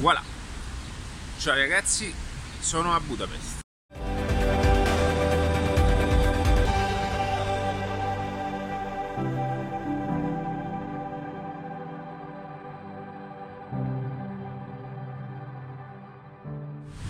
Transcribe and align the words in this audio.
voilà. 0.00 0.22
Ciao 1.38 1.54
ragazzi 1.54 2.12
sono 2.58 2.94
a 2.94 3.00
Budapest. 3.00 3.58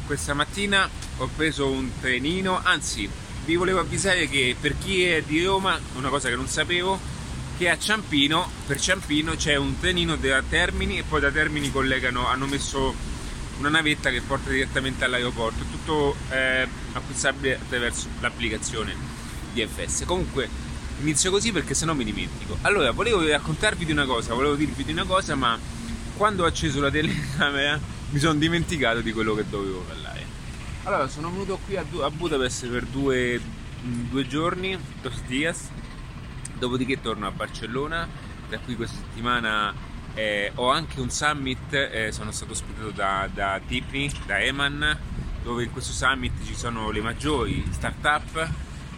Questa 0.07 0.35
mattina 0.35 0.89
ho 1.19 1.29
preso 1.37 1.71
un 1.71 1.89
trenino, 2.01 2.61
anzi 2.61 3.09
vi 3.45 3.55
volevo 3.55 3.79
avvisare 3.79 4.27
che 4.29 4.57
per 4.61 4.77
chi 4.77 5.05
è 5.05 5.23
di 5.23 5.45
Roma, 5.45 5.79
una 5.95 6.09
cosa 6.09 6.29
che 6.29 6.35
non 6.35 6.49
sapevo, 6.49 6.99
che 7.61 7.69
a 7.69 7.79
Ciampino, 7.79 8.51
per 8.67 8.81
Ciampino 8.81 9.35
c'è 9.35 9.55
un 9.57 9.79
trenino 9.79 10.17
da 10.17 10.41
Termini 10.41 10.97
e 10.97 11.03
poi 11.03 11.21
da 11.21 11.31
Termini 11.31 11.71
collegano, 11.71 12.27
hanno 12.27 12.47
messo 12.47 12.95
una 13.59 13.69
navetta 13.69 14.09
che 14.09 14.23
porta 14.23 14.49
direttamente 14.49 15.05
all'aeroporto, 15.05 15.65
tutto 15.71 16.17
eh, 16.31 16.67
acquistabile 16.95 17.57
attraverso 17.57 18.09
l'applicazione 18.21 18.97
DFS. 19.53 20.05
Comunque 20.07 20.49
inizio 21.03 21.31
così 21.31 21.53
perché 21.53 21.75
sennò 21.75 21.93
mi 21.93 22.05
dimentico. 22.05 22.57
Allora, 22.63 22.93
volevo 22.93 23.29
raccontarvi 23.29 23.85
di 23.85 23.93
una 23.93 24.07
cosa, 24.07 24.33
volevo 24.33 24.55
dirvi 24.55 24.83
di 24.83 24.93
una 24.93 25.05
cosa, 25.05 25.35
ma 25.35 25.59
quando 26.17 26.45
ho 26.45 26.47
acceso 26.47 26.81
la 26.81 26.91
telecamera 26.91 27.79
mi 28.09 28.19
sono 28.19 28.39
dimenticato 28.39 29.03
di 29.03 29.13
quello 29.13 29.35
che 29.35 29.45
dovevo 29.47 29.81
parlare. 29.81 30.25
Allora, 30.85 31.09
sono 31.09 31.31
venuto 31.31 31.59
qui 31.67 31.77
a, 31.77 31.85
Budapest 31.85 32.69
per 32.69 32.87
due, 32.87 33.39
due 33.83 34.27
giorni, 34.27 34.79
dos 35.03 35.21
dias, 35.27 35.69
dopodiché 36.61 37.01
torno 37.01 37.27
a 37.27 37.31
Barcellona. 37.33 38.07
Da 38.49 38.59
qui 38.59 38.77
questa 38.77 38.97
settimana 38.97 39.75
eh, 40.15 40.53
ho 40.55 40.71
anche 40.71 41.01
un 41.01 41.11
summit, 41.11 41.73
eh, 41.73 42.13
sono 42.13 42.31
stato 42.31 42.53
ospitato 42.53 42.91
da, 42.91 43.29
da 43.33 43.61
Tipney, 43.67 44.11
da 44.27 44.39
Eman, 44.39 44.99
dove 45.43 45.65
in 45.65 45.73
questo 45.73 45.93
summit 45.93 46.45
ci 46.45 46.55
sono 46.55 46.91
le 46.91 47.01
maggiori 47.01 47.65
start-up 47.71 48.49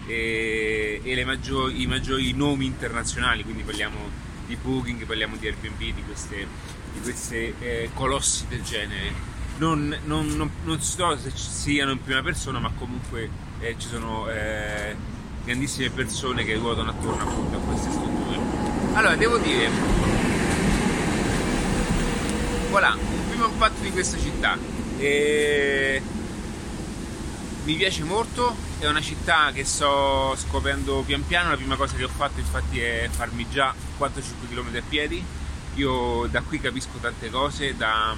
e, 0.06 1.00
e 1.02 1.24
maggiori, 1.24 1.82
i 1.82 1.86
maggiori 1.86 2.32
nomi 2.32 2.66
internazionali, 2.66 3.44
quindi 3.44 3.62
parliamo 3.62 4.30
di 4.46 4.56
Booking, 4.56 5.04
parliamo 5.04 5.36
di 5.36 5.46
Airbnb, 5.46 5.78
di 5.78 6.02
queste, 6.04 6.46
di 6.92 7.00
queste 7.00 7.54
eh, 7.60 7.90
colossi 7.94 8.46
del 8.48 8.62
genere. 8.62 9.30
Non, 9.58 9.96
non, 10.06 10.26
non, 10.28 10.50
non, 10.64 10.80
so 10.80 11.16
se 11.16 11.30
ci 11.30 11.44
siano 11.44 11.92
in 11.92 12.02
prima 12.02 12.22
persona, 12.22 12.58
ma 12.58 12.72
comunque 12.76 13.30
eh, 13.60 13.76
ci 13.78 13.86
sono 13.86 14.28
eh, 14.28 14.96
grandissime 15.44 15.90
persone 15.90 16.44
che 16.44 16.54
ruotano 16.54 16.90
attorno 16.90 17.22
appunto 17.22 17.56
a 17.56 17.60
queste 17.60 17.90
strutture. 17.90 18.38
Allora, 18.94 19.16
devo 19.16 19.38
dire, 19.38 19.68
voilà, 22.70 22.94
un 22.94 23.28
primo 23.28 23.46
impatto 23.46 23.80
di 23.80 23.90
questa 23.90 24.18
città. 24.18 24.56
E 24.98 26.02
mi 27.64 27.74
piace 27.74 28.02
molto, 28.02 28.56
è 28.80 28.88
una 28.88 29.00
città 29.00 29.52
che 29.52 29.64
sto 29.64 30.34
scoprendo 30.36 31.02
pian 31.06 31.24
piano, 31.26 31.50
la 31.50 31.56
prima 31.56 31.76
cosa 31.76 31.96
che 31.96 32.04
ho 32.04 32.08
fatto 32.08 32.40
infatti 32.40 32.80
è 32.80 33.08
farmi 33.10 33.46
già 33.48 33.74
4-5 33.98 34.10
km 34.48 34.76
a 34.76 34.82
piedi, 34.88 35.24
io 35.74 36.26
da 36.30 36.42
qui 36.42 36.60
capisco 36.60 36.98
tante 37.00 37.30
cose, 37.30 37.76
da, 37.76 38.14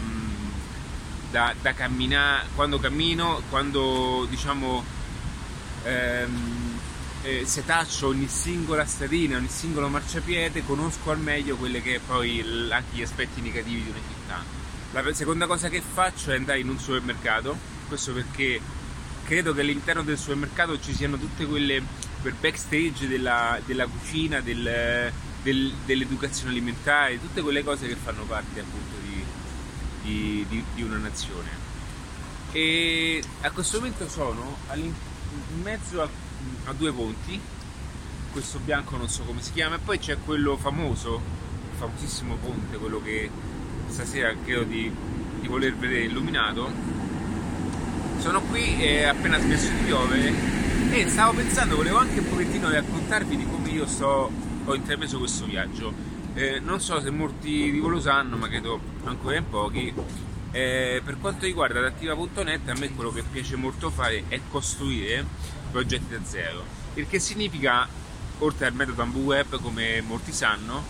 da, 1.31 1.55
da 1.61 1.75
camminare, 1.75 2.47
quando 2.55 2.79
cammino, 2.79 3.43
quando 3.51 4.27
diciamo 4.31 4.83
ehm, 5.85 6.64
eh, 7.25 7.47
setaccio 7.47 8.09
ogni 8.09 8.29
singola 8.29 8.85
stradina, 8.85 9.39
ogni 9.39 9.49
singolo 9.49 9.89
marciapiede, 9.89 10.65
conosco 10.65 11.11
al 11.11 11.19
meglio 11.19 11.57
quelli 11.57 11.81
che 11.81 11.99
poi 12.07 12.41
anche 12.71 12.97
gli 12.97 13.03
aspetti 13.03 13.41
negativi 13.41 13.83
di 13.83 13.91
una 13.91 13.99
città. 13.99 14.45
La 14.93 15.15
seconda 15.15 15.47
cosa 15.47 15.69
che 15.69 15.81
faccio 15.81 16.31
è 16.31 16.37
andare 16.37 16.61
in 16.61 16.69
un 16.69 16.79
supermercato, 16.79 17.57
questo 17.89 18.13
perché 18.13 18.61
credo 19.25 19.55
che 19.55 19.63
all'interno 19.63 20.03
del 20.03 20.19
supermercato 20.19 20.79
ci 20.79 20.95
siano 20.95 21.17
tutte 21.17 21.47
quelle 21.47 21.83
quel 22.25 22.35
backstage 22.41 23.07
della, 23.07 23.61
della 23.67 23.87
cucina, 23.87 24.41
del, 24.41 25.13
del, 25.43 25.73
dell'educazione 25.85 26.53
alimentare, 26.53 27.21
tutte 27.21 27.43
quelle 27.43 27.63
cose 27.63 27.87
che 27.87 27.97
fanno 27.97 28.23
parte 28.25 28.61
appunto 28.61 28.97
di, 29.03 29.25
di, 30.03 30.47
di, 30.49 30.65
di 30.75 30.83
una 30.83 30.97
nazione. 30.97 31.51
E 32.53 33.23
a 33.43 33.51
questo 33.51 33.79
momento 33.79 34.09
sono 34.09 34.57
in 34.73 34.95
mezzo 35.63 36.01
a, 36.01 36.09
a, 36.65 36.73
due 36.73 36.93
ponti, 36.93 37.41
questo 38.33 38.59
bianco 38.59 38.97
non 38.97 39.09
so 39.09 39.23
come 39.23 39.43
si 39.43 39.53
chiama, 39.53 39.77
e 39.77 39.79
poi 39.79 39.99
c'è 39.99 40.17
quello 40.25 40.57
famoso, 40.57 41.21
il 41.71 41.77
famosissimo 41.79 42.37
ponte, 42.37 42.77
quello 42.77 43.01
che 43.03 43.31
stasera 43.87 44.35
credo 44.45 44.63
di, 44.65 44.93
di 45.41 45.47
voler 45.47 45.75
vedere 45.77 46.05
illuminato. 46.05 46.71
Sono 48.19 48.41
qui 48.43 48.81
e 48.81 49.05
appena 49.05 49.39
smesso 49.39 49.71
di 49.71 49.85
piovere. 49.85 50.33
E 50.91 51.09
stavo 51.09 51.35
pensando, 51.35 51.77
volevo 51.77 51.99
anche 51.99 52.21
un 52.21 52.29
pochettino 52.29 52.71
raccontarvi 52.71 53.37
di 53.37 53.47
come 53.47 53.69
io 53.71 53.87
sto, 53.87 54.31
ho 54.65 54.75
intrapreso 54.75 55.19
questo 55.19 55.45
viaggio. 55.45 55.93
Eh, 56.35 56.61
non 56.61 56.81
so 56.81 57.01
se 57.01 57.11
molti 57.11 57.71
di 57.71 57.79
voi 57.79 57.91
lo 57.91 58.01
sanno, 58.01 58.37
ma 58.37 58.49
credo 58.49 58.81
ancora 59.05 59.37
in 59.37 59.49
pochi. 59.49 59.93
Eh, 60.51 61.03
per 61.05 61.19
quanto 61.19 61.47
riguarda 61.47 61.81
Adattiva.net, 61.81 62.69
a 62.69 62.75
me 62.75 62.91
quello 62.95 63.11
che 63.11 63.23
piace 63.23 63.57
molto 63.57 63.91
fare 63.91 64.25
è 64.29 64.41
costruire 64.49 65.25
progetti 65.75 66.07
da 66.09 66.25
zero. 66.25 66.65
Il 66.95 67.09
che 67.09 67.19
significa, 67.19 67.89
oltre 68.39 68.67
al 68.67 68.75
metodo 68.75 69.03
Ambu 69.03 69.23
Web, 69.23 69.61
come 69.61 70.01
molti 70.03 70.31
sanno, 70.31 70.85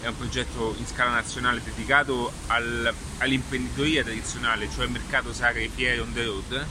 è 0.00 0.06
un 0.06 0.16
progetto 0.16 0.74
in 0.78 0.86
scala 0.86 1.10
nazionale 1.10 1.60
dedicato 1.62 2.32
al, 2.46 2.90
all'imprenditoria 3.18 4.02
tradizionale, 4.02 4.70
cioè 4.74 4.86
mercato 4.86 5.34
sacre, 5.34 5.68
fiere 5.68 6.00
on 6.00 6.12
the 6.14 6.24
road 6.24 6.66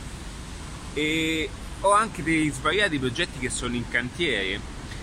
e 0.96 1.48
ho 1.82 1.92
anche 1.92 2.24
dei 2.24 2.50
svariati 2.50 2.98
progetti 2.98 3.38
che 3.38 3.52
sono 3.52 3.76
in 3.76 3.88
cantiere 3.88 4.60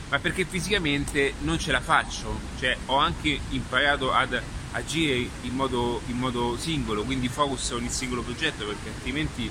ma 0.09 0.19
perché 0.19 0.45
fisicamente 0.45 1.35
non 1.43 1.61
ce 1.61 1.71
la 1.71 1.81
faccio 1.81 2.39
cioè 2.59 2.77
ho 2.87 2.97
anche 2.97 3.39
imparato 3.51 4.13
ad 4.13 4.41
agire 4.73 5.29
in 5.43 5.55
modo, 5.55 6.01
in 6.07 6.19
modo 6.19 6.57
singolo 6.59 7.05
quindi 7.05 7.29
focus 7.29 7.71
ogni 7.71 7.89
singolo 7.89 8.23
progetto 8.23 8.67
perché 8.67 8.89
altrimenti 8.89 9.49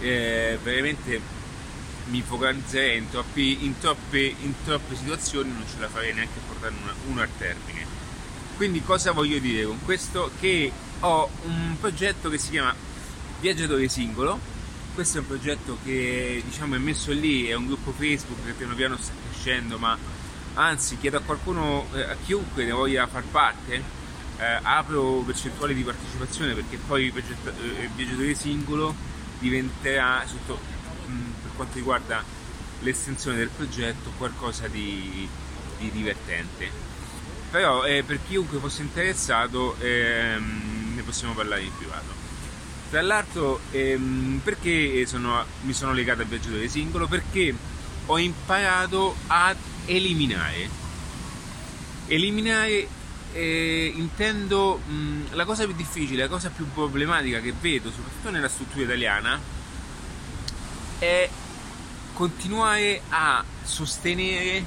eh, 0.00 0.58
veramente 0.62 1.20
mi 2.10 2.22
focalizzerei 2.22 2.98
in, 2.98 3.10
troppi, 3.10 3.64
in, 3.64 3.78
troppe, 3.78 4.34
in 4.40 4.54
troppe 4.64 4.96
situazioni 4.96 5.50
non 5.50 5.64
ce 5.68 5.78
la 5.80 5.88
farei 5.88 6.14
neanche 6.14 6.38
a 6.38 6.46
portare 6.46 6.74
una, 6.82 6.94
uno 7.08 7.22
a 7.22 7.28
termine 7.38 7.84
quindi 8.56 8.82
cosa 8.82 9.12
voglio 9.12 9.38
dire 9.38 9.64
con 9.64 9.78
questo? 9.84 10.30
Che 10.40 10.72
ho 11.00 11.28
un 11.44 11.76
progetto 11.78 12.30
che 12.30 12.38
si 12.38 12.50
chiama 12.50 12.74
Viaggiatore 13.40 13.86
Singolo 13.88 14.54
questo 14.96 15.18
è 15.18 15.20
un 15.20 15.26
progetto 15.26 15.76
che 15.84 16.42
diciamo 16.42 16.74
è 16.74 16.78
messo 16.78 17.12
lì, 17.12 17.48
è 17.48 17.54
un 17.54 17.66
gruppo 17.66 17.92
Facebook 17.92 18.46
che 18.46 18.52
piano 18.52 18.74
piano 18.74 18.96
sta 18.96 19.12
crescendo, 19.28 19.76
ma 19.76 19.94
anzi 20.54 20.96
chiedo 20.96 21.18
a 21.18 21.20
qualcuno, 21.20 21.86
eh, 21.92 22.02
a 22.02 22.16
chiunque 22.24 22.64
ne 22.64 22.72
voglia 22.72 23.06
far 23.06 23.24
parte, 23.24 23.74
eh, 24.38 24.58
apro 24.62 25.22
percentuali 25.26 25.74
di 25.74 25.82
partecipazione 25.82 26.54
perché 26.54 26.78
poi 26.78 27.12
il, 27.14 27.18
eh, 27.18 27.90
viaggiatore 27.94 28.34
singolo 28.34 28.94
diventerà 29.38 30.24
sotto, 30.26 30.58
quanto 31.56 31.74
riguarda 31.76 32.22
l'estensione 32.80 33.38
del 33.38 33.48
progetto 33.48 34.12
qualcosa 34.16 34.68
di, 34.68 35.28
di 35.78 35.90
divertente. 35.90 36.70
Però 37.50 37.84
eh, 37.84 38.02
per 38.04 38.20
chiunque 38.26 38.58
fosse 38.58 38.82
interessato 38.82 39.76
ehm, 39.80 40.92
ne 40.94 41.02
possiamo 41.02 41.32
parlare 41.34 41.62
in 41.62 41.76
privato. 41.76 42.24
Tra 42.90 43.02
l'altro, 43.02 43.60
ehm, 43.70 44.40
perché 44.44 45.04
sono, 45.06 45.44
mi 45.62 45.72
sono 45.72 45.92
legato 45.92 46.22
al 46.22 46.28
viaggiatore 46.28 46.68
singolo? 46.68 47.06
Perché 47.06 47.54
ho 48.06 48.18
imparato 48.18 49.16
ad 49.26 49.56
eliminare. 49.86 50.68
Eliminare, 52.06 52.86
eh, 53.32 53.92
intendo, 53.94 54.80
mh, 54.86 55.34
la 55.34 55.44
cosa 55.44 55.64
più 55.64 55.74
difficile, 55.74 56.22
la 56.22 56.28
cosa 56.28 56.50
più 56.50 56.70
problematica 56.72 57.40
che 57.40 57.52
vedo, 57.58 57.90
soprattutto 57.90 58.30
nella 58.30 58.48
struttura 58.48 58.84
italiana, 58.84 59.40
è 60.98 61.28
continuare 62.16 63.02
a 63.10 63.44
sostenere 63.62 64.64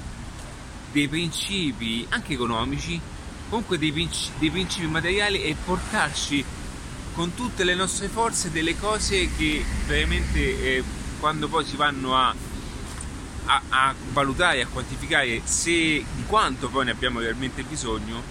dei 0.92 1.08
principi, 1.08 2.06
anche 2.10 2.34
economici, 2.34 3.02
comunque 3.50 3.80
dei, 3.80 3.92
principi, 3.92 4.38
dei 4.38 4.52
principi 4.52 4.86
materiali 4.86 5.42
e 5.42 5.56
portarci 5.66 6.46
con 7.16 7.34
tutte 7.34 7.64
le 7.64 7.74
nostre 7.74 8.08
forze 8.08 8.52
delle 8.52 8.78
cose 8.78 9.36
che 9.36 9.66
veramente 9.88 10.38
eh, 10.78 10.84
quando 11.20 11.48
poi 11.48 11.66
si 11.66 11.76
vanno 11.76 12.16
a, 12.16 12.36
a, 13.46 13.62
a 13.70 13.96
valutare, 14.12 14.62
a 14.62 14.68
quantificare 14.68 15.42
se 15.44 15.72
di 15.72 16.24
quanto 16.28 16.70
poi 16.70 16.86
ne 16.86 16.92
abbiamo 16.92 17.20
realmente 17.20 17.64
bisogno, 17.64 18.22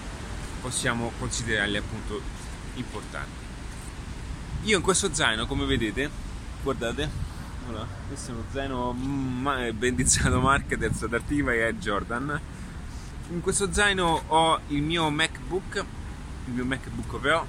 possiamo 0.60 1.10
considerarle 1.18 1.78
appunto 1.78 2.22
importanti. 2.74 3.46
Io 4.62 4.76
in 4.76 4.82
questo 4.84 5.12
zaino, 5.12 5.44
come 5.46 5.66
vedete, 5.66 6.08
guardate, 6.62 7.27
allora, 7.68 7.86
questo 8.06 8.30
è 8.30 8.34
uno 8.34 8.44
zaino 8.50 8.94
bendizzato 9.74 10.40
Marketers 10.40 11.06
da 11.06 11.16
Artiva 11.16 11.52
e 11.52 11.76
Jordan. 11.76 12.40
In 13.30 13.40
questo 13.42 13.72
zaino 13.72 14.22
ho 14.26 14.60
il 14.68 14.82
mio 14.82 15.10
MacBook, 15.10 15.84
il 16.46 16.52
mio 16.52 16.64
MacBook 16.64 17.20
Pro 17.20 17.46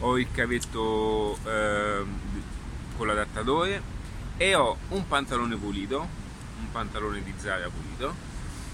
ho 0.00 0.18
il 0.18 0.26
cavetto 0.30 1.38
eh, 1.44 2.04
con 2.96 3.06
l'adattatore 3.06 3.82
e 4.36 4.54
ho 4.54 4.76
un 4.88 5.06
pantalone 5.06 5.56
pulito, 5.56 6.00
un 6.58 6.70
pantalone 6.70 7.22
di 7.22 7.32
Zara 7.38 7.70
pulito, 7.70 8.14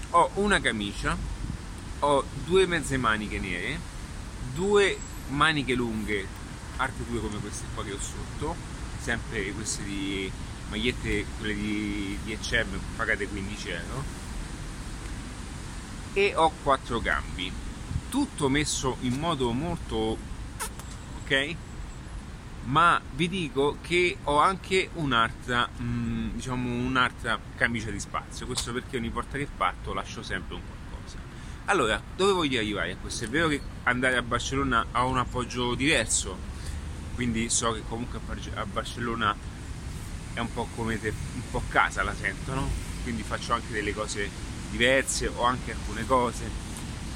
ho 0.09 0.31
una 0.35 0.59
camicia, 0.59 1.15
ho 1.99 2.23
due 2.45 2.65
mezze 2.65 2.97
maniche 2.97 3.39
nere, 3.39 3.79
due 4.53 4.97
maniche 5.29 5.73
lunghe, 5.73 6.27
altre 6.77 7.05
due 7.07 7.21
come 7.21 7.37
queste 7.37 7.65
qua 7.73 7.83
che 7.83 7.93
ho 7.93 7.99
sotto, 7.99 8.78
sempre 9.09 9.51
queste 9.53 9.83
di 9.83 10.31
magliette, 10.69 11.25
quelle 11.39 11.55
di, 11.55 12.19
di 12.23 12.35
H&M 12.35 12.79
pagate 12.95 13.27
15 13.27 13.69
euro, 13.69 14.03
e 16.13 16.33
ho 16.35 16.51
quattro 16.61 16.99
gambi, 16.99 17.51
tutto 18.09 18.49
messo 18.49 18.97
in 19.01 19.17
modo 19.17 19.51
molto 19.51 20.17
ok? 21.23 21.55
Ma 22.65 23.01
vi 23.15 23.27
dico 23.27 23.77
che 23.81 24.17
ho 24.25 24.37
anche 24.37 24.91
un'altra, 24.93 25.67
mh, 25.67 25.83
mm, 25.83 26.29
diciamo 26.35 26.69
un'altra 26.69 27.39
camicia 27.55 27.89
di 27.89 27.99
spazio, 27.99 28.45
questo 28.45 28.71
perché 28.71 28.97
ogni 28.97 29.09
volta 29.09 29.39
che 29.39 29.47
parto 29.57 29.91
lascio 29.93 30.21
sempre 30.21 30.53
un 30.53 30.61
qualcosa. 30.61 31.17
Allora, 31.65 31.99
dove 32.15 32.31
voglio 32.33 32.59
arrivare 32.59 32.95
questo? 32.97 33.25
È 33.25 33.27
vero 33.27 33.47
che 33.47 33.59
andare 33.83 34.17
a 34.17 34.21
Barcellona 34.21 34.85
ha 34.91 35.03
un 35.05 35.17
appoggio 35.17 35.73
diverso, 35.73 36.48
quindi 37.19 37.49
so 37.49 37.73
che 37.73 37.81
comunque 37.85 38.17
a 38.53 38.65
Barcellona 38.65 39.35
è 40.31 40.39
un 40.39 40.53
po' 40.53 40.69
come 40.73 40.97
te, 41.01 41.09
un 41.09 41.41
po' 41.51 41.61
casa 41.67 42.01
la 42.01 42.13
sento, 42.17 42.53
no? 42.53 42.65
Quindi 43.03 43.23
faccio 43.23 43.51
anche 43.51 43.73
delle 43.73 43.93
cose 43.93 44.29
diverse 44.69 45.27
o 45.27 45.43
anche 45.43 45.73
alcune 45.73 46.05
cose 46.05 46.49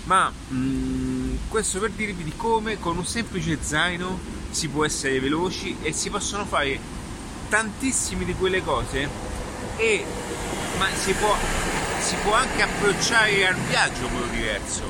ma 0.06 0.30
mh, 0.30 0.56
mm, 0.58 1.36
questo 1.48 1.80
per 1.80 1.92
dirvi 1.92 2.26
di 2.26 2.34
come 2.36 2.80
con 2.80 2.98
un 2.98 3.06
semplice 3.06 3.60
zaino 3.62 4.20
si 4.50 4.68
può 4.68 4.84
essere 4.84 5.22
veloci 5.22 5.78
e 5.82 5.94
si 5.94 6.10
possono 6.10 6.44
fare 6.44 6.78
tantissime 7.48 8.26
di 8.26 8.34
quelle 8.34 8.62
cose 8.62 9.08
e 9.78 10.06
ma 10.80 10.88
si 10.94 11.14
può, 11.14 11.34
si 12.02 12.16
può 12.24 12.34
anche 12.34 12.62
approcciare 12.62 13.48
al 13.48 13.56
viaggio 13.56 14.06
in 14.06 14.12
modo 14.12 14.26
diverso 14.26 14.84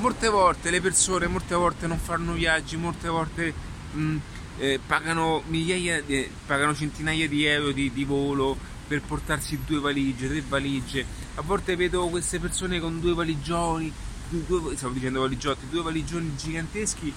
molte 0.00 0.28
volte 0.28 0.68
le 0.68 0.82
persone 0.82 1.26
molte 1.26 1.54
volte 1.54 1.86
non 1.86 1.98
fanno 1.98 2.32
viaggi 2.32 2.76
molte 2.76 3.08
volte 3.08 3.68
mh, 3.92 4.00
mm, 4.00 4.16
eh, 4.58 4.80
pagano 4.86 5.42
migliaia 5.46 6.02
di, 6.02 6.28
pagano 6.46 6.74
centinaia 6.74 7.28
di 7.28 7.44
euro 7.44 7.72
di, 7.72 7.90
di 7.92 8.04
volo 8.04 8.56
per 8.86 9.02
portarsi 9.02 9.58
due 9.64 9.78
valigie, 9.78 10.28
tre 10.28 10.42
valigie. 10.46 11.04
A 11.36 11.42
volte 11.42 11.76
vedo 11.76 12.08
queste 12.08 12.38
persone 12.40 12.80
con 12.80 13.00
due 13.00 13.14
valigioni 13.14 13.92
due, 14.38 14.76
stavo 14.76 14.92
dicendo 14.92 15.20
valigiotti, 15.20 15.68
due 15.68 15.82
valigioni 15.82 16.34
giganteschi, 16.36 17.12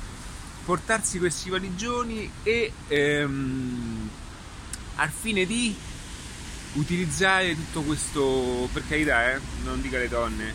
portarsi 0.65 1.19
questi 1.19 1.49
valigioni 1.49 2.29
e 2.43 2.71
ehm, 2.87 4.09
al 4.95 5.09
fine 5.09 5.45
di 5.45 5.75
utilizzare 6.73 7.55
tutto 7.55 7.81
questo, 7.81 8.67
per 8.73 8.83
carità, 8.87 9.33
eh, 9.33 9.39
non 9.63 9.81
dica 9.81 9.97
le 9.99 10.07
donne, 10.07 10.53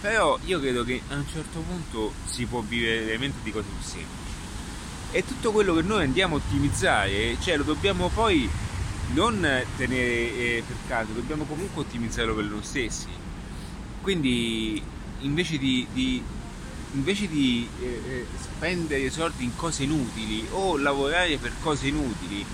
però 0.00 0.38
io 0.44 0.58
credo 0.60 0.84
che 0.84 1.02
a 1.08 1.14
un 1.14 1.26
certo 1.30 1.60
punto 1.60 2.12
si 2.24 2.46
può 2.46 2.60
vivere 2.60 3.04
veramente 3.04 3.38
di 3.42 3.52
cose 3.52 3.68
più 3.68 3.82
semplici. 3.82 4.21
E 5.14 5.26
tutto 5.26 5.52
quello 5.52 5.74
che 5.74 5.82
noi 5.82 6.04
andiamo 6.04 6.36
a 6.36 6.38
ottimizzare, 6.38 7.36
cioè 7.38 7.58
lo 7.58 7.64
dobbiamo 7.64 8.08
poi 8.08 8.48
non 9.12 9.46
tenere 9.76 10.34
eh, 10.34 10.62
per 10.66 10.76
caso, 10.88 11.12
dobbiamo 11.12 11.44
comunque 11.44 11.82
ottimizzarlo 11.82 12.34
per 12.34 12.44
noi 12.44 12.62
stessi. 12.62 13.08
Quindi 14.00 14.82
invece 15.20 15.58
di, 15.58 15.86
di, 15.92 16.22
invece 16.94 17.28
di 17.28 17.68
eh, 17.80 18.02
eh, 18.08 18.26
spendere 18.40 19.10
soldi 19.10 19.44
in 19.44 19.54
cose 19.54 19.82
inutili 19.82 20.46
o 20.50 20.78
lavorare 20.78 21.36
per 21.36 21.52
cose 21.60 21.88
inutili, 21.88 22.44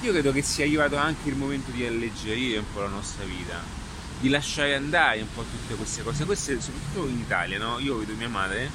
io 0.00 0.12
credo 0.12 0.32
che 0.32 0.40
sia 0.40 0.64
arrivato 0.64 0.96
anche 0.96 1.28
il 1.28 1.36
momento 1.36 1.70
di 1.72 1.84
alleggerire 1.84 2.58
un 2.58 2.64
po' 2.72 2.80
la 2.80 2.88
nostra 2.88 3.24
vita, 3.24 3.62
di 4.18 4.30
lasciare 4.30 4.74
andare 4.74 5.20
un 5.20 5.28
po' 5.34 5.42
tutte 5.42 5.74
queste 5.74 6.02
cose. 6.02 6.24
Queste 6.24 6.58
soprattutto 6.58 7.06
in 7.06 7.18
Italia, 7.18 7.58
no? 7.58 7.78
Io 7.80 7.98
vedo 7.98 8.14
mia 8.14 8.30
madre, 8.30 8.70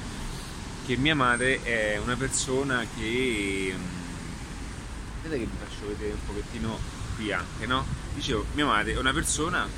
che 0.88 0.96
mia 0.96 1.14
madre 1.14 1.62
è 1.62 1.98
una 2.02 2.16
persona 2.16 2.82
che... 2.96 3.74
Vedete 5.20 5.40
che 5.40 5.46
vi 5.46 5.56
faccio 5.58 5.86
vedere 5.86 6.12
un 6.12 6.24
pochettino 6.24 6.78
qui 7.14 7.30
anche, 7.30 7.66
no? 7.66 7.84
Dicevo, 8.14 8.46
mia 8.54 8.64
madre 8.64 8.94
è 8.94 8.98
una 8.98 9.12
persona 9.12 9.68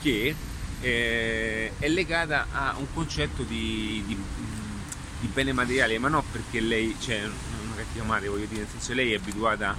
che 0.00 0.34
eh, 0.80 1.72
è 1.78 1.88
legata 1.88 2.46
a 2.50 2.76
un 2.78 2.86
concetto 2.94 3.42
di, 3.42 4.02
di, 4.06 4.18
di, 5.20 5.26
bene 5.26 5.52
materiale, 5.52 5.98
ma 5.98 6.08
non 6.08 6.22
perché 6.32 6.60
lei, 6.60 6.96
cioè, 6.98 7.24
una 7.24 7.74
cattiva 7.76 8.06
madre, 8.06 8.28
voglio 8.28 8.46
dire, 8.46 8.62
nel 8.62 8.70
senso 8.70 8.94
lei 8.94 9.12
è 9.12 9.16
abituata, 9.16 9.76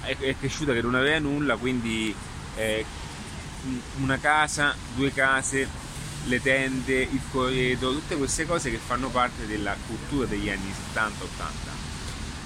è, 0.00 0.16
è 0.16 0.36
cresciuta 0.38 0.72
che 0.72 0.80
non 0.80 0.94
aveva 0.94 1.18
nulla, 1.18 1.56
quindi 1.56 2.14
eh, 2.54 2.84
una 3.96 4.20
casa, 4.20 4.76
due 4.94 5.12
case, 5.12 5.66
le 6.24 6.40
tende, 6.40 7.02
il 7.02 7.20
corredo, 7.30 7.92
tutte 7.92 8.16
queste 8.16 8.46
cose 8.46 8.70
che 8.70 8.78
fanno 8.78 9.08
parte 9.08 9.46
della 9.46 9.76
cultura 9.86 10.26
degli 10.26 10.48
anni 10.48 10.72
70-80. 10.94 11.10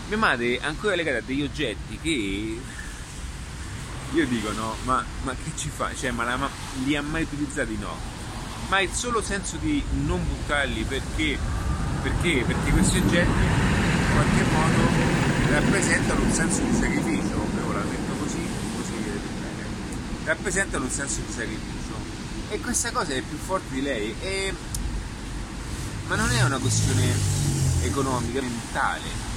Mia 0.09 0.19
madre 0.19 0.59
è 0.59 0.65
ancora 0.65 0.95
legata 0.95 1.19
a 1.19 1.23
degli 1.23 1.43
oggetti 1.43 1.99
che 2.01 2.61
io 4.11 4.27
dico 4.27 4.53
no, 4.53 4.75
ma, 4.85 5.05
ma 5.23 5.35
che 5.35 5.53
ci 5.55 5.69
fa? 5.69 5.95
Cioè, 5.95 6.11
ma, 6.11 6.25
la, 6.25 6.37
ma 6.37 6.49
li 6.85 6.97
ha 6.97 7.03
mai 7.03 7.23
utilizzati? 7.23 7.77
No. 7.77 7.95
Ma 8.69 8.81
il 8.81 8.91
solo 8.91 9.23
senso 9.23 9.57
di 9.57 9.83
non 10.05 10.27
buttarli 10.27 10.83
perché? 10.85 11.39
Perché? 12.03 12.43
Perché 12.47 12.71
questi 12.71 12.99
oggetti 12.99 13.29
in 13.29 14.13
qualche 14.13 14.43
modo 14.51 14.89
rappresentano 15.51 16.23
un 16.23 16.33
senso 16.33 16.63
di 16.63 16.73
sacrificio. 16.73 17.37
Però 17.55 17.73
la 17.73 17.85
metto 17.85 18.13
così, 18.19 18.41
così 18.77 18.93
vedete 18.93 19.29
bene. 19.41 19.67
Rappresentano 20.25 20.85
un 20.85 20.91
senso 20.91 21.21
di 21.21 21.33
sacrificio. 21.33 21.78
E 22.51 22.61
questa 22.61 22.91
cosa 22.93 23.13
è 23.13 23.21
più 23.23 23.37
forte 23.37 23.75
di 23.75 23.83
lei. 23.83 24.15
E... 24.21 24.55
Ma 26.07 26.17
non 26.17 26.31
è 26.31 26.43
una 26.43 26.59
questione 26.59 27.13
economica, 27.83 28.41
mentale 28.41 29.29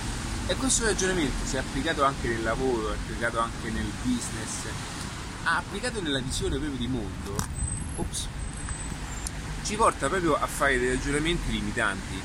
e 0.51 0.55
questo 0.55 0.83
ragionamento 0.83 1.45
si 1.45 1.55
è 1.55 1.59
applicato 1.59 2.03
anche 2.03 2.27
nel 2.27 2.43
lavoro, 2.43 2.91
è 2.91 2.95
applicato 2.95 3.39
anche 3.39 3.69
nel 3.69 3.89
business, 4.01 4.67
ha 5.43 5.55
applicato 5.55 6.01
nella 6.01 6.19
visione 6.19 6.57
proprio 6.57 6.77
di 6.77 6.87
mondo, 6.87 7.35
ops, 7.95 8.27
ci 9.63 9.75
porta 9.75 10.09
proprio 10.09 10.35
a 10.35 10.47
fare 10.47 10.77
dei 10.77 10.89
ragionamenti 10.89 11.51
limitanti, 11.51 12.19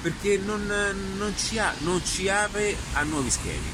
perché 0.00 0.38
non, 0.38 0.64
non, 1.16 1.34
ci, 1.36 1.58
ha, 1.58 1.74
non 1.78 2.00
ci, 2.04 2.28
apre 2.28 2.76
a 2.92 3.02
nuovi 3.02 3.30
schemi, 3.30 3.72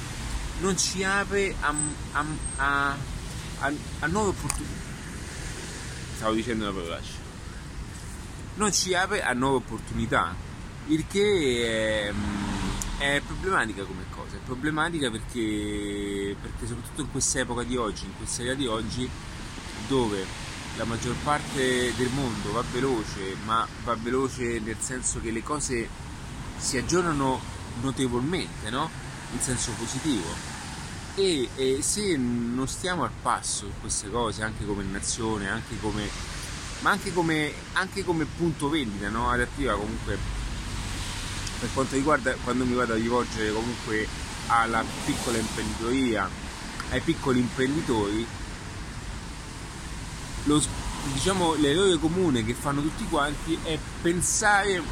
non 0.60 0.78
ci 0.78 1.04
apre 1.04 1.54
a, 1.60 1.74
a, 2.12 2.24
a, 3.58 3.72
a 3.98 4.06
nuove 4.06 4.30
opportunità. 4.30 4.81
Stavo 6.22 6.36
dicendo 6.36 6.62
una 6.62 6.72
parolaccia. 6.72 7.14
Non 8.54 8.72
ci 8.72 8.94
apre 8.94 9.24
a 9.24 9.32
nuove 9.32 9.56
opportunità, 9.56 10.32
il 10.86 11.04
che 11.08 12.12
è 12.12 12.14
è 13.02 13.20
problematica 13.26 13.82
come 13.82 14.04
cosa, 14.08 14.36
è 14.36 14.38
problematica 14.44 15.10
perché, 15.10 16.36
perché 16.40 16.68
soprattutto 16.68 17.00
in 17.00 17.10
questa 17.10 17.40
epoca 17.40 17.64
di 17.64 17.76
oggi, 17.76 18.04
in 18.04 18.16
questa 18.16 18.44
era 18.44 18.54
di 18.54 18.68
oggi, 18.68 19.10
dove 19.88 20.24
la 20.76 20.84
maggior 20.84 21.16
parte 21.24 21.92
del 21.96 22.10
mondo 22.14 22.52
va 22.52 22.62
veloce, 22.70 23.34
ma 23.44 23.66
va 23.82 23.96
veloce 23.96 24.60
nel 24.60 24.76
senso 24.78 25.20
che 25.20 25.32
le 25.32 25.42
cose 25.42 25.88
si 26.56 26.76
aggiornano 26.76 27.40
notevolmente, 27.80 28.70
no? 28.70 28.88
In 29.32 29.40
senso 29.40 29.72
positivo. 29.72 30.51
E, 31.14 31.48
e, 31.56 31.82
se 31.82 32.16
non 32.16 32.66
stiamo 32.66 33.04
al 33.04 33.10
passo 33.20 33.66
su 33.66 33.80
queste 33.80 34.10
cose, 34.10 34.42
anche 34.42 34.64
come 34.64 34.82
nazione, 34.82 35.48
anche 35.48 35.78
come, 35.78 36.08
ma 36.80 36.90
anche 36.90 37.12
come, 37.12 37.52
anche 37.74 38.02
come 38.02 38.24
punto 38.24 38.70
vendita, 38.70 39.08
no? 39.10 39.28
Adattiva 39.28 39.74
comunque 39.74 40.16
per 41.60 41.68
quanto 41.74 41.94
riguarda 41.94 42.34
quando 42.42 42.64
mi 42.64 42.74
vado 42.74 42.94
a 42.94 42.96
rivolgere 42.96 43.52
comunque 43.52 44.08
alla 44.48 44.84
piccola 45.04 45.38
imprenditoria, 45.38 46.28
ai 46.90 47.00
piccoli 47.00 47.38
imprenditori, 47.38 48.26
lo, 50.44 50.62
diciamo, 51.12 51.54
l'errore 51.54 51.98
comune 51.98 52.44
che 52.44 52.54
fanno 52.54 52.82
tutti 52.82 53.04
quanti 53.04 53.56
è 53.62 53.78
pensare 54.00 54.82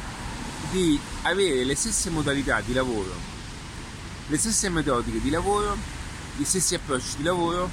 di 0.71 0.99
avere 1.23 1.65
le 1.65 1.75
stesse 1.75 2.09
modalità 2.09 2.61
di 2.61 2.73
lavoro, 2.73 3.13
le 4.27 4.37
stesse 4.37 4.69
metodiche 4.69 5.19
di 5.19 5.29
lavoro, 5.29 5.75
gli 6.35 6.43
stessi 6.43 6.75
approcci 6.75 7.17
di 7.17 7.23
lavoro, 7.23 7.69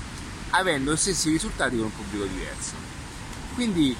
avendo 0.50 0.92
gli 0.92 0.96
stessi 0.96 1.30
risultati 1.30 1.76
con 1.76 1.86
un 1.86 1.94
pubblico 1.94 2.24
diverso. 2.24 2.74
Quindi 3.54 3.96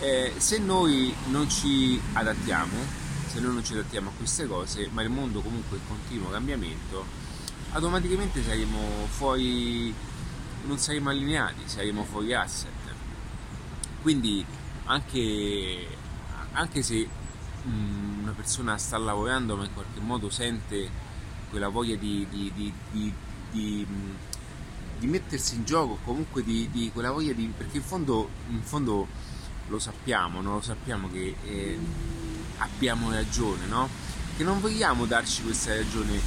eh, 0.00 0.32
se 0.36 0.58
noi 0.58 1.14
non 1.28 1.48
ci 1.48 2.00
adattiamo, 2.12 2.76
se 3.26 3.40
noi 3.40 3.54
non 3.54 3.64
ci 3.64 3.72
adattiamo 3.72 4.10
a 4.10 4.12
queste 4.16 4.46
cose, 4.46 4.88
ma 4.92 5.02
il 5.02 5.10
mondo 5.10 5.40
comunque 5.40 5.76
è 5.76 5.80
in 5.80 5.86
continuo 5.88 6.30
cambiamento, 6.30 7.04
automaticamente 7.72 8.42
saremo 8.42 9.06
fuori, 9.10 9.94
non 10.66 10.78
saremo 10.78 11.10
allineati, 11.10 11.62
saremo 11.66 12.04
fuori 12.04 12.32
asset. 12.34 12.70
Quindi 14.02 14.44
anche, 14.84 15.86
anche 16.52 16.82
se 16.82 17.08
mh, 17.64 18.22
una 18.22 18.32
persona 18.32 18.76
sta 18.78 18.98
lavorando 18.98 19.56
ma 19.56 19.64
in 19.64 19.72
qualche 19.72 20.00
modo 20.00 20.28
sente 20.30 21.02
quella 21.50 21.68
voglia 21.68 21.96
di, 21.96 22.26
di, 22.28 22.52
di, 22.54 22.72
di, 22.90 23.12
mettersi 25.00 25.56
in 25.56 25.64
gioco, 25.64 25.98
comunque 26.04 26.42
di, 26.42 26.90
quella 26.92 27.10
voglia 27.10 27.32
di... 27.32 27.52
perché 27.56 27.78
in 27.78 27.82
fondo, 27.82 28.28
in 28.48 28.62
fondo 28.62 29.06
lo 29.68 29.78
sappiamo, 29.78 30.40
no? 30.40 30.54
lo 30.54 30.60
sappiamo 30.60 31.10
che 31.10 31.36
eh, 31.44 31.78
abbiamo 32.58 33.10
ragione, 33.10 33.66
no? 33.66 33.88
Che 34.36 34.42
non 34.42 34.60
vogliamo 34.60 35.06
darci 35.06 35.42
questa 35.42 35.74
ragione, 35.74 36.20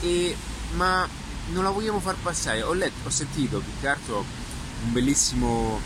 e, 0.00 0.36
ma 0.74 1.06
non 1.48 1.64
la 1.64 1.70
vogliamo 1.70 2.00
far 2.00 2.16
passare. 2.22 2.62
Ho 2.62 2.72
letto, 2.72 3.08
ho 3.08 3.10
sentito 3.10 3.58
più 3.58 3.72
che 3.80 3.88
altro 3.88 4.24
un 4.84 4.92
bellissimo 4.92 5.80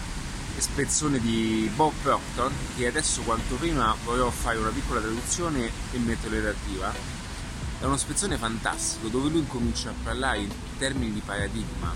spezzone 0.59 1.19
di 1.19 1.71
Bob 1.75 1.93
Proctor 2.03 2.53
che 2.77 2.87
adesso 2.87 3.23
quanto 3.23 3.55
prima 3.55 3.97
volevo 4.05 4.31
fare 4.31 4.59
una 4.59 4.69
piccola 4.69 5.01
traduzione 5.01 5.71
e 5.93 5.99
metterlo 5.99 6.37
in 6.37 6.43
relativa 6.43 6.93
è 7.83 7.85
uno 7.85 7.97
spezzone 7.97 8.37
fantastico 8.37 9.09
dove 9.09 9.29
lui 9.29 9.45
comincia 9.49 9.91
a 9.91 9.95
parlare 10.05 10.39
in 10.39 10.53
termini 10.79 11.13
di 11.13 11.21
paradigma 11.21 11.93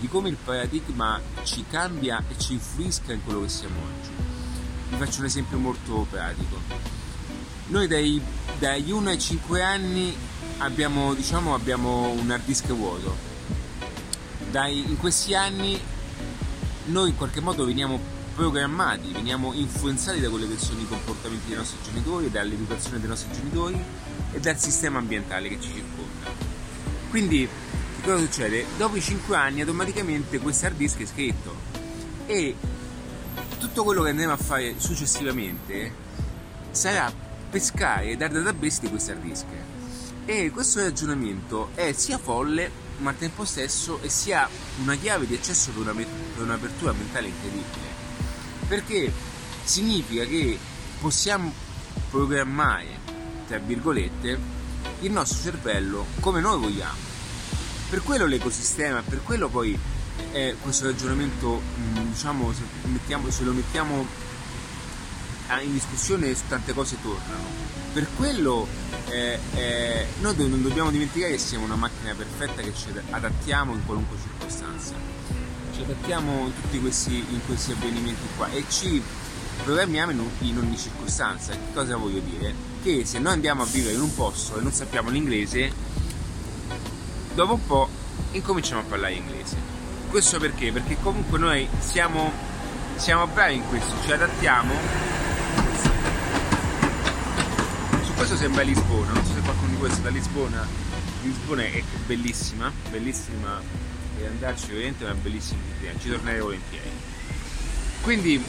di 0.00 0.08
come 0.08 0.30
il 0.30 0.36
paradigma 0.42 1.20
ci 1.42 1.66
cambia 1.68 2.24
e 2.28 2.38
ci 2.38 2.54
influisca 2.54 3.12
in 3.12 3.22
quello 3.22 3.42
che 3.42 3.48
siamo 3.48 3.74
oggi. 3.80 4.10
Vi 4.88 4.96
faccio 4.96 5.20
un 5.20 5.26
esempio 5.26 5.58
molto 5.58 6.06
pratico. 6.08 6.56
Noi 7.66 7.86
dai, 7.88 8.22
dagli 8.58 8.90
1 8.90 9.10
ai 9.10 9.18
5 9.18 9.62
anni 9.62 10.16
abbiamo, 10.58 11.12
diciamo, 11.12 11.52
abbiamo 11.52 12.10
un 12.10 12.30
hard 12.30 12.44
disk 12.44 12.68
vuoto. 12.68 13.14
Dai, 14.50 14.88
in 14.88 14.96
questi 14.96 15.34
anni 15.34 15.78
noi 16.86 17.10
in 17.10 17.16
qualche 17.16 17.40
modo 17.40 17.66
veniamo 17.66 18.00
programmati, 18.34 19.10
veniamo 19.12 19.52
influenzati 19.52 20.20
da 20.20 20.30
quelli 20.30 20.48
che 20.48 20.58
sono 20.58 20.80
i 20.80 20.86
comportamenti 20.86 21.48
dei 21.48 21.56
nostri 21.56 21.78
genitori, 21.82 22.30
dall'educazione 22.30 23.00
dei 23.00 23.08
nostri 23.08 23.32
genitori 23.32 23.84
e 24.32 24.40
dal 24.40 24.58
sistema 24.58 24.98
ambientale 24.98 25.48
che 25.48 25.60
ci 25.60 25.72
circonda. 25.72 26.30
Quindi, 27.10 27.48
che 27.96 28.02
cosa 28.02 28.18
succede? 28.18 28.64
Dopo 28.76 28.96
i 28.96 29.00
5 29.00 29.36
anni 29.36 29.60
automaticamente 29.60 30.38
questo 30.38 30.66
hard 30.66 30.76
disk 30.76 31.00
è 31.00 31.06
scritto 31.06 31.54
e 32.26 32.54
tutto 33.58 33.84
quello 33.84 34.02
che 34.02 34.10
andremo 34.10 34.32
a 34.32 34.36
fare 34.36 34.74
successivamente 34.76 36.06
sarà 36.70 37.12
pescare 37.50 38.16
dal 38.16 38.30
database 38.30 38.80
di 38.80 38.88
questo 38.88 39.12
hard 39.12 39.22
disk. 39.22 39.46
E 40.26 40.50
questo 40.50 40.80
ragionamento 40.80 41.70
è 41.74 41.92
sia 41.92 42.18
folle 42.18 42.86
ma 42.98 43.10
al 43.10 43.18
tempo 43.18 43.44
stesso 43.44 44.00
e 44.02 44.08
sia 44.08 44.48
una 44.82 44.96
chiave 44.96 45.26
di 45.26 45.34
accesso 45.34 45.70
per, 45.70 45.82
una, 45.82 45.92
per 45.92 46.42
un'apertura 46.42 46.92
mentale 46.92 47.28
incredibile. 47.28 47.96
Perché 48.66 49.12
significa 49.64 50.24
che 50.24 50.58
possiamo 51.00 51.52
programmare, 52.10 52.86
tra 53.48 53.58
virgolette, 53.58 54.38
il 55.00 55.10
nostro 55.10 55.42
cervello 55.42 56.06
come 56.20 56.40
noi 56.40 56.60
vogliamo. 56.60 57.06
Per 57.88 58.02
quello 58.02 58.26
l'ecosistema, 58.26 59.02
per 59.02 59.22
quello 59.24 59.48
poi 59.48 59.76
è 60.30 60.54
questo 60.60 60.84
ragionamento, 60.84 61.60
mm, 61.60 62.10
diciamo, 62.10 62.52
se, 62.52 62.62
mettiamo, 62.84 63.30
se 63.30 63.44
lo 63.44 63.52
mettiamo 63.52 64.06
in 65.62 65.72
discussione 65.72 66.34
tante 66.46 66.74
cose 66.74 66.98
tornano. 67.00 67.66
Per 67.94 68.06
quello 68.16 68.68
eh, 69.08 69.38
eh, 69.54 70.06
noi 70.20 70.34
non 70.36 70.60
dobbiamo 70.60 70.90
dimenticare 70.90 71.32
che 71.32 71.38
siamo 71.38 71.64
una 71.64 71.76
macchina 71.76 72.14
perfetta 72.14 72.60
che 72.60 72.74
ci 72.74 72.88
adattiamo 73.10 73.72
in 73.72 73.84
qualunque 73.86 74.18
circostanza. 74.22 74.92
Ci 75.74 75.80
adattiamo 75.80 76.46
in 76.46 76.52
tutti 76.60 76.78
questi, 76.80 77.16
in 77.16 77.40
questi 77.46 77.72
avvenimenti 77.72 78.26
qua 78.36 78.50
e 78.50 78.64
ci 78.68 79.02
programmiamo 79.64 80.10
in, 80.10 80.22
in 80.40 80.58
ogni 80.58 80.76
circostanza. 80.76 81.52
Che 81.52 81.72
cosa 81.72 81.96
voglio 81.96 82.20
dire? 82.20 82.67
Che 82.82 83.04
se 83.04 83.18
noi 83.18 83.32
andiamo 83.32 83.62
a 83.62 83.66
vivere 83.66 83.94
in 83.94 84.00
un 84.00 84.14
posto 84.14 84.58
e 84.58 84.62
non 84.62 84.72
sappiamo 84.72 85.10
l'inglese, 85.10 85.72
dopo 87.34 87.54
un 87.54 87.66
po' 87.66 87.88
incominciamo 88.32 88.80
a 88.80 88.84
parlare 88.84 89.14
inglese. 89.14 89.56
Questo 90.10 90.38
perché? 90.38 90.72
Perché 90.72 90.96
comunque 91.02 91.38
noi 91.38 91.68
siamo, 91.80 92.32
siamo 92.96 93.26
bravi 93.26 93.54
in 93.56 93.68
questo, 93.68 93.94
ci 94.04 94.12
adattiamo 94.12 95.08
questo 98.18 98.36
sembra 98.36 98.62
Lisbona, 98.62 99.12
non 99.12 99.24
so 99.24 99.32
se 99.32 99.40
qualcuno 99.40 99.70
di 99.70 99.76
voi 99.76 99.90
è 99.90 99.94
da 100.00 100.10
Lisbona. 100.10 100.66
Lisbona 101.22 101.62
è 101.62 101.82
bellissima, 102.04 102.70
bellissima 102.90 103.62
e 104.18 104.26
andarci 104.26 104.72
veramente 104.72 105.04
una 105.04 105.14
bellissima 105.14 105.60
idea, 105.78 105.92
ci 106.00 106.10
tornerei 106.10 106.40
volentieri. 106.40 106.90
Quindi, 108.02 108.44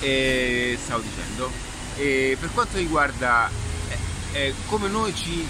eh, 0.00 0.76
stavo 0.82 1.00
dicendo, 1.00 1.48
eh, 1.96 2.36
per 2.38 2.50
quanto 2.52 2.76
riguarda 2.76 3.50
eh, 3.88 3.98
eh 4.32 4.54
come 4.66 4.88
noi 4.88 5.14
ci 5.14 5.46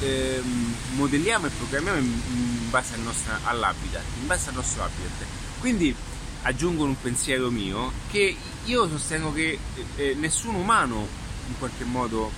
ehm, 0.00 0.74
modelliamo 0.96 1.46
e 1.46 1.50
programmiamo 1.50 1.98
in, 1.98 2.06
in 2.06 2.70
base 2.70 2.94
al 2.94 3.00
nostro, 3.00 3.32
all'habitat, 3.44 4.02
in 4.20 4.26
base 4.26 4.48
al 4.50 4.56
nostro 4.56 4.82
habitat. 4.82 5.26
Quindi 5.60 5.94
aggiungo 6.42 6.84
un 6.84 6.98
pensiero 7.00 7.50
mio 7.50 7.92
che 8.10 8.36
io 8.64 8.88
sostengo 8.88 9.32
che 9.32 9.58
eh, 9.96 10.14
nessun 10.14 10.54
umano 10.54 11.06
in 11.48 11.58
qualche 11.58 11.84
modo 11.84 12.30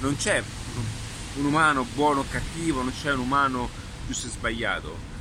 non 0.00 0.16
c'è 0.16 0.42
un 1.36 1.44
umano 1.44 1.84
buono 1.94 2.20
o 2.20 2.24
cattivo, 2.28 2.82
non 2.82 2.92
c'è 3.00 3.12
un 3.12 3.20
umano 3.20 3.68
giusto 4.06 4.26
e 4.26 4.30
sbagliato. 4.30 5.12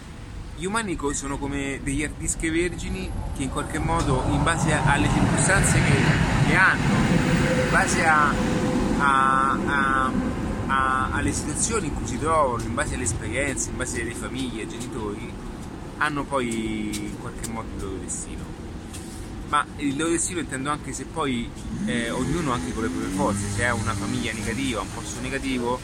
Gli 0.56 0.66
umani 0.66 0.98
sono 1.14 1.38
come 1.38 1.80
degli 1.82 2.08
disk 2.18 2.40
vergini 2.50 3.10
che 3.36 3.44
in 3.44 3.50
qualche 3.50 3.80
modo, 3.80 4.24
in 4.30 4.44
base 4.44 4.72
alle 4.72 5.10
circostanze 5.10 5.82
che, 5.82 6.43
hanno, 6.56 6.94
in 7.64 7.70
base 7.70 8.06
a, 8.06 8.34
a, 8.98 10.12
a, 10.68 11.10
alle 11.12 11.32
situazioni 11.32 11.88
in 11.88 11.94
cui 11.94 12.06
si 12.06 12.18
trovano, 12.20 12.64
in 12.64 12.74
base 12.74 12.96
alle 12.96 13.04
esperienze, 13.04 13.70
in 13.70 13.78
base 13.78 14.02
alle 14.02 14.14
famiglie, 14.14 14.62
ai 14.62 14.70
genitori, 14.70 15.32
hanno 15.98 16.24
poi 16.24 17.06
in 17.06 17.20
qualche 17.20 17.50
modo 17.50 17.68
il 17.76 17.82
loro 17.82 17.98
destino. 17.98 18.44
Ma 19.50 19.66
il 19.78 19.96
loro 19.96 20.12
destino 20.12 20.40
intendo 20.40 20.70
anche 20.70 20.94
se 20.94 21.06
poi 21.06 21.50
eh, 21.86 22.10
ognuno 22.10 22.52
anche 22.52 22.74
con 22.74 22.84
le 22.84 22.90
proprie 22.90 23.12
forze, 23.12 23.50
se 23.54 23.66
ha 23.66 23.74
una 23.74 23.94
famiglia 23.94 24.34
negativa, 24.34 24.82
un 24.82 24.94
posto 24.94 25.22
negativo, 25.22 25.80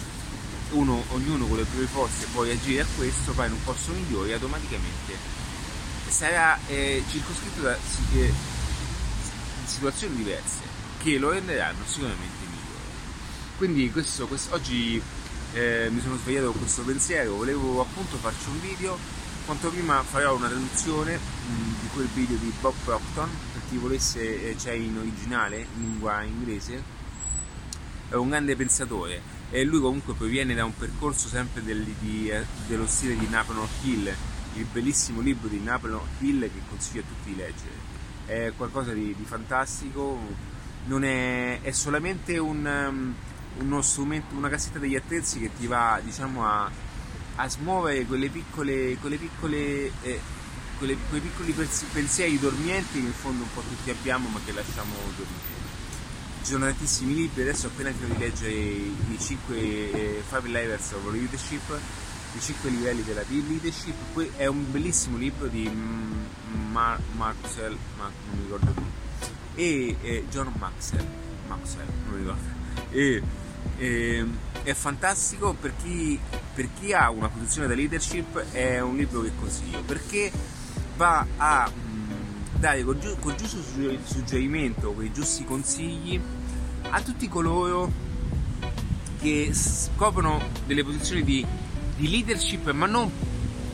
uno, 0.71 1.03
ognuno 1.09 1.45
con 1.45 1.57
le 1.57 1.63
proprie 1.63 1.87
forze 1.87 2.27
può 2.31 2.43
reagire 2.43 2.81
a 2.81 2.85
questo, 2.97 3.33
va 3.33 3.45
in 3.45 3.53
un 3.53 3.63
posto 3.63 3.91
migliore 3.91 4.33
automaticamente. 4.33 5.37
Sarà 6.07 6.57
eh, 6.67 7.03
circoscritto 7.09 7.61
da 7.61 7.77
eh, 8.13 8.33
situazioni 9.79 10.15
diverse 10.15 10.59
che 11.01 11.17
lo 11.17 11.29
renderanno 11.29 11.79
sicuramente 11.85 12.45
migliore. 12.45 12.83
Quindi 13.55 13.89
questo, 13.91 14.27
questo 14.27 14.53
oggi 14.53 15.01
eh, 15.53 15.87
mi 15.89 16.01
sono 16.01 16.17
svegliato 16.17 16.51
con 16.51 16.59
questo 16.59 16.81
pensiero, 16.81 17.35
volevo 17.35 17.79
appunto 17.79 18.17
farci 18.17 18.49
un 18.49 18.59
video 18.59 18.97
quanto 19.45 19.69
prima 19.69 20.03
farò 20.03 20.35
una 20.35 20.49
traduzione 20.49 21.17
mh, 21.17 21.51
mm, 21.51 21.71
di 21.81 21.87
quel 21.93 22.07
video 22.13 22.37
di 22.37 22.53
Bob 22.59 22.73
Proctor, 22.83 23.27
per 23.53 23.61
chi 23.69 23.77
volesse 23.77 24.49
eh, 24.49 24.55
c'è 24.55 24.73
in 24.73 24.97
originale, 24.97 25.65
in 25.77 25.81
lingua 25.81 26.21
inglese, 26.23 26.83
è 28.09 28.15
un 28.15 28.29
grande 28.29 28.55
pensatore 28.55 29.21
e 29.49 29.63
lui 29.63 29.79
comunque 29.79 30.13
proviene 30.13 30.53
da 30.53 30.65
un 30.65 30.75
percorso 30.75 31.27
sempre 31.29 31.63
del, 31.63 31.83
di, 31.83 32.29
eh, 32.29 32.45
dello 32.67 32.85
stile 32.85 33.17
di 33.17 33.27
Napoleon 33.29 33.67
Hill, 33.83 34.13
il 34.55 34.65
bellissimo 34.65 35.21
libro 35.21 35.47
di 35.47 35.59
Napoleon 35.59 36.05
Hill 36.19 36.41
che 36.41 36.61
consiglio 36.67 37.01
a 37.01 37.05
tutti 37.07 37.29
di 37.29 37.35
leggere. 37.37 37.98
È 38.29 38.53
qualcosa 38.55 38.93
di, 38.93 39.15
di 39.17 39.23
fantastico, 39.23 40.19
non 40.85 41.03
è, 41.03 41.61
è 41.61 41.71
solamente 41.71 42.37
un, 42.37 42.65
um, 42.65 43.13
uno 43.59 43.81
strumento, 43.81 44.35
una 44.35 44.49
cassetta 44.49 44.77
degli 44.77 44.95
attrezzi 44.95 45.39
che 45.39 45.49
ti 45.57 45.65
va 45.65 45.99
diciamo 46.03 46.45
a 46.45 46.69
a 47.41 47.47
smuovere 47.47 48.05
quelle 48.05 48.27
piccole, 48.27 48.97
quelle 48.97 49.15
piccole, 49.15 49.91
eh, 50.01 50.19
quelle, 50.77 50.97
quei 51.07 51.21
piccoli 51.21 51.53
pensieri 51.93 52.37
dormienti 52.37 52.99
che 52.99 53.05
in 53.05 53.13
fondo 53.13 53.43
un 53.43 53.53
po' 53.53 53.61
tutti 53.61 53.89
abbiamo 53.89 54.27
ma 54.27 54.39
che 54.43 54.51
lasciamo 54.51 54.93
dormire. 55.15 55.57
Ci 56.41 56.51
sono 56.51 56.65
tantissimi 56.65 57.15
libri, 57.15 57.43
adesso 57.43 57.67
appena 57.67 57.91
finito 57.91 58.13
di 58.13 58.19
leggere 58.19 58.51
i 58.51 59.17
5 59.17 59.55
eh, 59.57 60.23
Five 60.27 60.49
Levels 60.49 60.91
of 60.91 61.11
Leadership, 61.11 61.79
i 62.35 62.39
5 62.39 62.69
livelli 62.69 63.03
della 63.03 63.23
leadership, 63.27 63.95
Poi 64.13 64.31
è 64.35 64.45
un 64.45 64.71
bellissimo 64.71 65.17
libro 65.17 65.47
di 65.47 65.69
Mar- 66.71 67.01
Maxwell, 67.15 67.77
ma 67.97 68.03
non 68.03 68.37
mi 68.37 68.43
ricordo 68.43 68.71
più, 68.71 68.83
e 69.55 69.97
eh, 70.01 70.25
John 70.29 70.51
Maxwell, 70.57 71.05
Maxwell, 71.47 71.87
non 72.05 72.13
mi 72.13 72.17
ricordo, 72.19 72.41
e, 72.91 73.21
e 73.77 74.15
ehm, 74.17 74.37
è 74.63 74.73
fantastico 74.73 75.53
per 75.53 75.73
chi, 75.81 76.19
per 76.53 76.69
chi, 76.79 76.93
ha 76.93 77.09
una 77.09 77.29
posizione 77.29 77.67
da 77.67 77.75
leadership, 77.75 78.37
è 78.51 78.79
un 78.79 78.95
libro 78.95 79.21
che 79.21 79.31
consiglio 79.37 79.81
perché 79.81 80.31
va 80.95 81.25
a 81.37 81.71
dare 82.59 82.83
col, 82.83 82.99
giu- 82.99 83.17
col 83.19 83.35
giusto 83.35 83.59
suggerimento, 84.03 84.91
con 84.91 85.03
i 85.03 85.11
giusti 85.13 85.45
consigli 85.45 86.19
a 86.89 87.01
tutti 87.01 87.27
coloro 87.27 88.07
che 89.19 89.51
scoprono 89.53 90.41
delle 90.65 90.83
posizioni 90.83 91.23
di, 91.23 91.45
di 91.99 92.09
leadership, 92.09 92.71
ma 92.71 92.85
non 92.85 93.11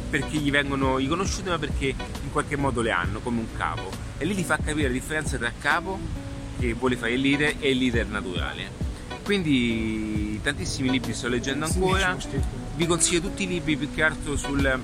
perché 0.10 0.38
gli 0.38 0.50
vengono 0.50 0.98
riconosciute, 0.98 1.50
ma 1.50 1.60
perché 1.60 1.88
in 2.24 2.32
qualche 2.32 2.58
modo 2.58 2.82
le 2.82 2.91
hanno 2.91 3.20
come 3.20 3.39
un 3.39 3.55
capo. 3.55 3.91
E 4.17 4.25
lì 4.25 4.34
ti 4.34 4.44
fa 4.44 4.58
capire 4.58 4.88
la 4.88 4.94
differenza 4.94 5.38
tra 5.38 5.51
capo 5.58 6.00
che 6.58 6.74
vuole 6.74 6.98
fare 6.98 7.13
il 7.13 7.22
leader 7.22 7.55
e 7.60 7.70
il 7.70 7.77
leader 7.77 8.08
naturale. 8.08 8.84
Quindi 9.24 10.39
tantissimi 10.41 10.89
libri 10.89 11.13
sto 11.13 11.27
leggendo 11.27 11.65
ancora. 11.65 12.17
vi 12.75 12.86
consiglio 12.86 13.22
tutti 13.22 13.44
i 13.44 13.48
libri 13.48 13.77
più 13.77 13.94
che 13.94 14.03
altro 14.03 14.36
sul 14.36 14.79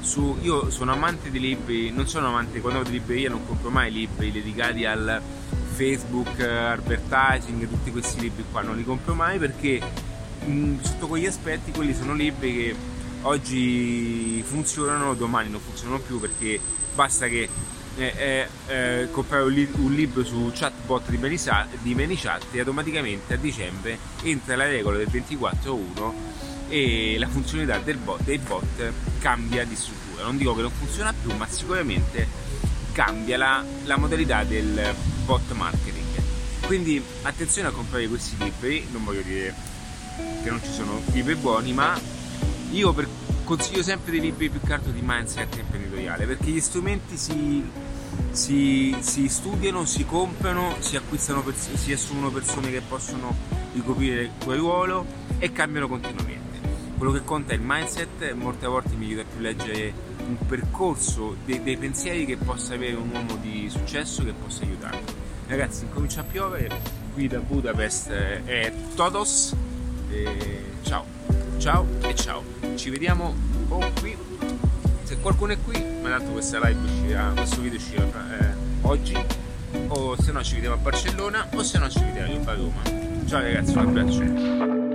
su, 0.00 0.38
io 0.42 0.70
sono 0.70 0.92
amante 0.92 1.30
di 1.30 1.40
libri 1.40 1.90
non 1.90 2.06
sono 2.06 2.28
amante 2.28 2.60
quando 2.60 2.78
vado 2.78 2.90
in 2.90 3.00
libreria 3.00 3.28
non 3.28 3.44
compro 3.44 3.70
mai 3.70 3.90
libri 3.90 4.30
dedicati 4.30 4.84
al 4.84 5.20
Facebook 5.74 6.38
advertising 6.38 7.68
tutti 7.68 7.90
questi 7.90 8.20
libri 8.20 8.44
qua 8.52 8.62
non 8.62 8.76
li 8.76 8.84
compro 8.84 9.14
mai 9.14 9.38
perché 9.38 9.80
mh, 10.44 10.82
sotto 10.82 11.06
quegli 11.06 11.26
aspetti 11.26 11.72
quelli 11.72 11.94
sono 11.94 12.14
libri 12.14 12.54
che 12.54 12.76
oggi 13.22 14.42
funzionano 14.46 15.14
domani 15.14 15.50
non 15.50 15.60
funzionano 15.60 16.00
più 16.00 16.20
perché 16.20 16.60
basta 16.94 17.26
che 17.26 17.48
eh, 17.96 18.46
eh, 18.66 19.08
comprare 19.10 19.44
un, 19.44 19.52
li- 19.52 19.70
un, 19.76 19.92
libro 19.92 20.22
su 20.24 20.50
chatbot 20.54 21.08
di, 21.08 21.16
Manisa- 21.16 21.66
di 21.80 21.94
ManyChat 21.94 22.46
e 22.52 22.58
automaticamente 22.58 23.34
a 23.34 23.36
dicembre 23.36 23.98
entra 24.22 24.54
la 24.54 24.66
regola 24.66 24.98
del 24.98 25.08
24.1 25.10 26.12
e 26.68 27.16
la 27.18 27.28
funzionalità 27.28 27.78
del 27.78 27.96
bot, 27.96 28.22
dei 28.22 28.38
bot 28.38 28.92
cambia 29.18 29.64
di 29.64 29.76
struttura. 29.76 30.24
Non 30.24 30.36
dico 30.36 30.54
che 30.54 30.62
non 30.62 30.70
funziona 30.70 31.12
più, 31.12 31.34
ma 31.36 31.46
sicuramente 31.48 32.26
cambia 32.92 33.38
la, 33.38 33.64
la 33.84 33.96
modalità 33.96 34.44
del 34.44 34.94
bot 35.24 35.52
marketing. 35.52 36.04
Quindi 36.66 37.02
attenzione 37.22 37.68
a 37.68 37.70
comprare 37.70 38.08
questi 38.08 38.36
libri, 38.38 38.86
non 38.90 39.04
voglio 39.04 39.22
dire 39.22 39.54
che 40.42 40.50
non 40.50 40.60
ci 40.62 40.70
sono 40.70 41.00
libri 41.12 41.34
buoni, 41.34 41.72
ma 41.72 41.98
io 42.70 42.92
per 42.92 43.08
consiglio 43.44 43.82
sempre 43.82 44.10
dei 44.10 44.20
libri 44.20 44.48
più 44.48 44.60
che 44.60 44.92
di 44.92 45.00
mindset 45.02 45.56
imprenditoriale 45.56 46.26
perché 46.26 46.50
gli 46.50 46.60
strumenti 46.60 47.16
si, 47.16 47.64
si, 48.32 48.96
si 48.98 49.28
studiano, 49.28 49.84
si 49.84 50.04
comprano, 50.04 50.74
si 50.80 50.96
acquistano, 50.96 51.44
si 51.52 51.92
assumono 51.92 52.30
persone 52.30 52.70
che 52.70 52.80
possono 52.80 53.34
ricoprire 53.72 54.32
quel 54.42 54.58
ruolo 54.58 55.06
e 55.38 55.52
cambiano 55.52 55.86
continuamente. 55.86 56.44
Quello 56.96 57.12
che 57.12 57.22
conta 57.22 57.52
è 57.52 57.56
il 57.56 57.62
mindset, 57.62 58.32
molte 58.32 58.66
volte 58.66 58.94
mi 58.96 59.06
aiuta 59.06 59.24
più 59.30 59.40
leggere 59.40 59.92
un 60.26 60.36
percorso 60.46 61.36
dei, 61.44 61.62
dei 61.62 61.76
pensieri 61.76 62.24
che 62.24 62.36
possa 62.36 62.74
avere 62.74 62.96
un 62.96 63.10
uomo 63.12 63.36
di 63.36 63.68
successo 63.70 64.24
che 64.24 64.32
possa 64.32 64.64
aiutarmi. 64.64 65.24
Ragazzi, 65.46 65.84
incomincia 65.84 66.22
a 66.22 66.24
piovere, 66.24 66.80
qui 67.12 67.28
da 67.28 67.38
Budapest 67.38 68.08
è 68.10 68.72
Todos, 68.94 69.54
e 70.10 70.64
ciao, 70.82 71.04
ciao 71.58 71.86
e 72.02 72.14
ciao. 72.14 72.42
Ci 72.74 72.90
vediamo 72.90 73.34
o 73.68 73.78
qui. 74.00 74.16
Se 75.02 75.18
qualcuno 75.18 75.52
è 75.52 75.58
qui 75.62 75.82
ma 76.02 76.08
tanto 76.08 76.32
questa 76.32 76.58
live 76.58 76.80
uscirà 76.84 77.32
questo 77.34 77.60
video 77.60 77.78
uscirà 77.78 78.04
eh, 78.38 78.54
oggi. 78.82 79.16
O 79.88 80.20
se 80.20 80.32
no 80.32 80.42
ci 80.42 80.54
vediamo 80.54 80.74
a 80.74 80.78
Barcellona 80.78 81.48
o 81.54 81.62
se 81.62 81.78
no 81.78 81.88
ci 81.88 82.00
vediamo 82.00 82.48
a 82.48 82.54
Roma. 82.54 82.82
Ciao 83.26 83.40
ragazzi 83.40 83.72
un 83.72 83.78
abbraccio 83.78 84.85